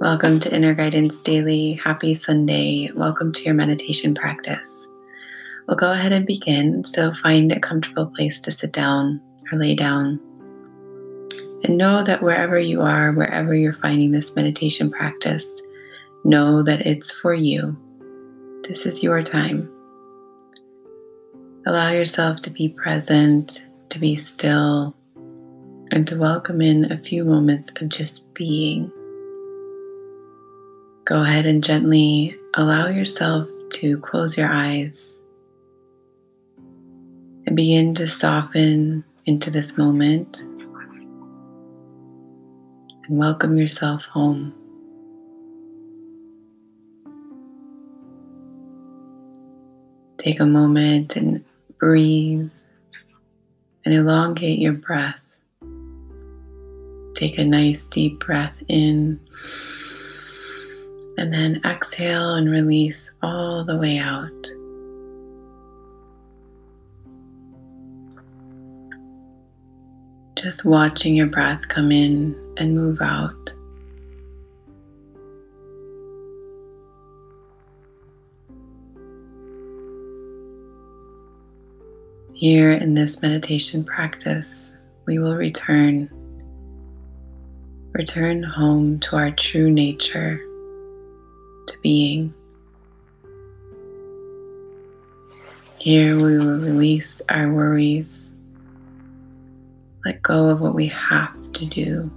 Welcome 0.00 0.38
to 0.40 0.54
Inner 0.54 0.74
Guidance 0.74 1.18
Daily. 1.22 1.72
Happy 1.72 2.14
Sunday. 2.14 2.88
Welcome 2.94 3.32
to 3.32 3.42
your 3.42 3.54
meditation 3.54 4.14
practice. 4.14 4.86
We'll 5.66 5.76
go 5.76 5.90
ahead 5.90 6.12
and 6.12 6.24
begin. 6.24 6.84
So 6.84 7.12
find 7.14 7.50
a 7.50 7.58
comfortable 7.58 8.06
place 8.14 8.40
to 8.42 8.52
sit 8.52 8.72
down 8.72 9.20
or 9.50 9.58
lay 9.58 9.74
down. 9.74 10.20
And 11.64 11.76
know 11.76 12.04
that 12.04 12.22
wherever 12.22 12.56
you 12.60 12.80
are, 12.80 13.10
wherever 13.10 13.56
you're 13.56 13.72
finding 13.72 14.12
this 14.12 14.36
meditation 14.36 14.88
practice, 14.88 15.44
know 16.24 16.62
that 16.62 16.86
it's 16.86 17.10
for 17.10 17.34
you. 17.34 17.76
This 18.68 18.86
is 18.86 19.02
your 19.02 19.20
time. 19.24 19.68
Allow 21.66 21.90
yourself 21.90 22.40
to 22.42 22.50
be 22.50 22.68
present, 22.68 23.66
to 23.90 23.98
be 23.98 24.14
still, 24.14 24.94
and 25.90 26.06
to 26.06 26.20
welcome 26.20 26.60
in 26.60 26.92
a 26.92 26.98
few 26.98 27.24
moments 27.24 27.72
of 27.80 27.88
just 27.88 28.32
being. 28.32 28.92
Go 31.08 31.22
ahead 31.22 31.46
and 31.46 31.64
gently 31.64 32.36
allow 32.52 32.88
yourself 32.88 33.48
to 33.70 33.98
close 34.00 34.36
your 34.36 34.50
eyes 34.50 35.14
and 37.46 37.56
begin 37.56 37.94
to 37.94 38.06
soften 38.06 39.02
into 39.24 39.50
this 39.50 39.78
moment 39.78 40.42
and 40.42 40.68
welcome 43.08 43.56
yourself 43.56 44.02
home. 44.02 44.52
Take 50.18 50.40
a 50.40 50.44
moment 50.44 51.16
and 51.16 51.42
breathe 51.78 52.50
and 53.86 53.94
elongate 53.94 54.58
your 54.58 54.74
breath. 54.74 55.18
Take 57.14 57.38
a 57.38 57.46
nice 57.46 57.86
deep 57.86 58.20
breath 58.20 58.62
in 58.68 59.18
and 61.18 61.32
then 61.32 61.60
exhale 61.64 62.34
and 62.34 62.48
release 62.48 63.10
all 63.22 63.64
the 63.64 63.76
way 63.76 63.98
out. 63.98 64.30
Just 70.40 70.64
watching 70.64 71.16
your 71.16 71.26
breath 71.26 71.66
come 71.66 71.90
in 71.90 72.36
and 72.56 72.76
move 72.76 73.00
out. 73.02 73.34
Here 82.32 82.70
in 82.70 82.94
this 82.94 83.20
meditation 83.20 83.84
practice, 83.84 84.72
we 85.06 85.18
will 85.18 85.34
return. 85.34 86.08
Return 87.90 88.44
home 88.44 89.00
to 89.00 89.16
our 89.16 89.32
true 89.32 89.68
nature, 89.68 90.40
being. 91.88 92.34
Here 95.78 96.16
we 96.16 96.36
will 96.36 96.58
release 96.58 97.22
our 97.30 97.50
worries, 97.50 98.30
let 100.04 100.20
go 100.20 100.50
of 100.50 100.60
what 100.60 100.74
we 100.74 100.88
have 100.88 101.34
to 101.54 101.64
do, 101.64 102.10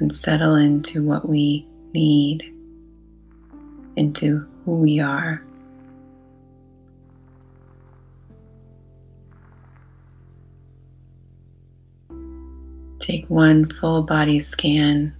and 0.00 0.14
settle 0.14 0.56
into 0.56 1.02
what 1.02 1.26
we 1.26 1.66
need, 1.94 2.44
into 3.96 4.46
who 4.66 4.72
we 4.72 5.00
are. 5.00 5.42
Take 12.98 13.30
one 13.30 13.64
full 13.64 14.02
body 14.02 14.40
scan 14.40 15.16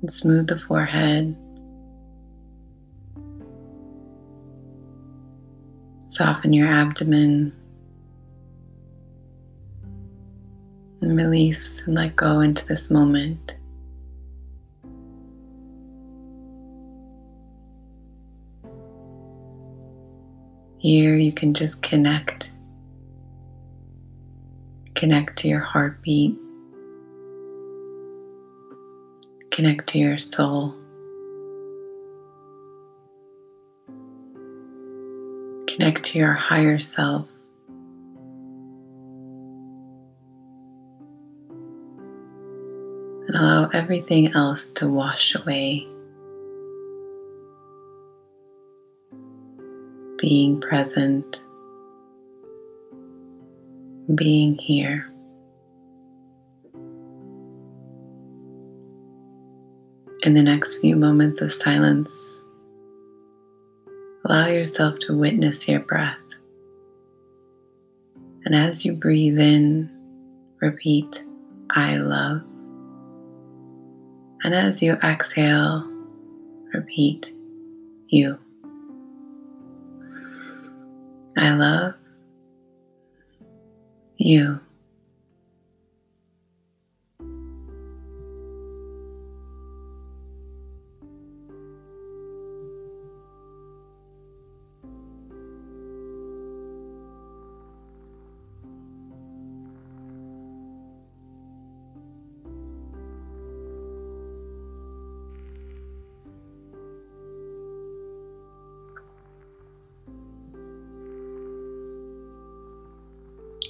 and 0.00 0.12
smooth 0.12 0.48
the 0.48 0.58
forehead. 0.58 1.36
Soften 6.08 6.52
your 6.52 6.68
abdomen 6.68 7.52
and 11.00 11.16
release 11.16 11.82
and 11.86 11.94
let 11.94 12.16
go 12.16 12.40
into 12.40 12.66
this 12.66 12.90
moment. 12.90 13.56
Here 20.78 21.16
you 21.16 21.32
can 21.32 21.54
just 21.54 21.82
connect. 21.82 22.52
Connect 24.94 25.36
to 25.38 25.48
your 25.48 25.60
heartbeat. 25.60 26.36
Connect 29.58 29.88
to 29.88 29.98
your 29.98 30.18
soul. 30.18 30.72
Connect 35.66 36.04
to 36.04 36.18
your 36.18 36.32
higher 36.32 36.78
self. 36.78 37.26
And 43.26 43.34
allow 43.34 43.68
everything 43.70 44.32
else 44.32 44.68
to 44.74 44.88
wash 44.88 45.34
away. 45.34 45.88
Being 50.18 50.60
present, 50.60 51.44
being 54.14 54.56
here. 54.56 55.10
In 60.22 60.34
the 60.34 60.42
next 60.42 60.80
few 60.80 60.96
moments 60.96 61.40
of 61.40 61.52
silence, 61.52 62.40
allow 64.24 64.48
yourself 64.48 64.98
to 65.00 65.16
witness 65.16 65.68
your 65.68 65.78
breath. 65.78 66.18
And 68.44 68.52
as 68.52 68.84
you 68.84 68.94
breathe 68.94 69.38
in, 69.38 69.88
repeat, 70.60 71.24
I 71.70 71.98
love. 71.98 72.42
And 74.42 74.54
as 74.54 74.82
you 74.82 74.94
exhale, 74.94 75.88
repeat, 76.74 77.32
you. 78.08 78.38
I 81.36 81.54
love 81.54 81.94
you. 84.16 84.58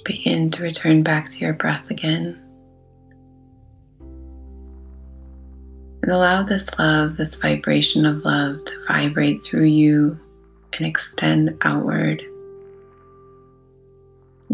Begin 0.05 0.49
to 0.51 0.63
return 0.63 1.03
back 1.03 1.29
to 1.29 1.39
your 1.39 1.53
breath 1.53 1.89
again. 1.89 2.39
And 6.01 6.11
allow 6.11 6.43
this 6.43 6.67
love, 6.79 7.17
this 7.17 7.35
vibration 7.35 8.05
of 8.05 8.25
love, 8.25 8.63
to 8.65 8.73
vibrate 8.87 9.43
through 9.43 9.65
you 9.65 10.19
and 10.73 10.87
extend 10.87 11.57
outward. 11.61 12.23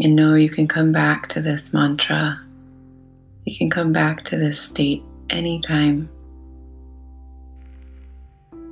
And 0.02 0.14
know 0.14 0.34
you 0.34 0.50
can 0.50 0.68
come 0.68 0.92
back 0.92 1.28
to 1.28 1.40
this 1.40 1.72
mantra. 1.72 2.40
You 3.44 3.56
can 3.56 3.70
come 3.70 3.92
back 3.92 4.24
to 4.24 4.36
this 4.36 4.60
state 4.60 5.02
anytime. 5.30 6.08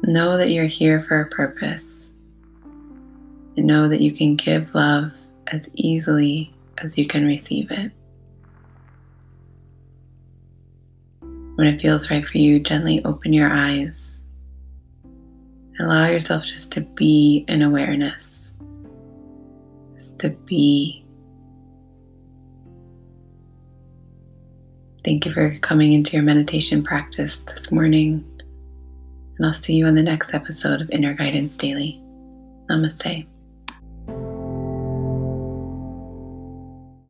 Know 0.02 0.36
that 0.36 0.50
you're 0.50 0.66
here 0.66 1.00
for 1.00 1.22
a 1.22 1.30
purpose. 1.30 2.10
And 3.56 3.66
know 3.66 3.88
that 3.88 4.00
you 4.00 4.12
can 4.14 4.36
give 4.36 4.74
love 4.74 5.12
as 5.46 5.70
easily 5.74 6.53
as 6.78 6.96
you 6.98 7.06
can 7.06 7.24
receive 7.26 7.70
it. 7.70 7.92
When 11.56 11.66
it 11.68 11.80
feels 11.80 12.10
right 12.10 12.26
for 12.26 12.38
you, 12.38 12.58
gently 12.58 13.04
open 13.04 13.32
your 13.32 13.48
eyes. 13.50 14.18
Allow 15.80 16.06
yourself 16.06 16.44
just 16.44 16.72
to 16.72 16.80
be 16.80 17.44
in 17.48 17.62
awareness, 17.62 18.52
just 19.94 20.18
to 20.20 20.30
be. 20.30 21.04
Thank 25.04 25.26
you 25.26 25.32
for 25.32 25.58
coming 25.60 25.92
into 25.92 26.12
your 26.12 26.22
meditation 26.22 26.82
practice 26.82 27.38
this 27.38 27.70
morning. 27.70 28.24
And 29.36 29.46
I'll 29.46 29.54
see 29.54 29.74
you 29.74 29.86
on 29.86 29.94
the 29.94 30.02
next 30.02 30.32
episode 30.32 30.80
of 30.80 30.90
Inner 30.90 31.14
Guidance 31.14 31.56
Daily. 31.56 32.00
Namaste. 32.70 33.26